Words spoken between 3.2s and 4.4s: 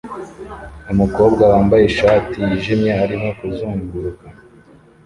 kuzunguruka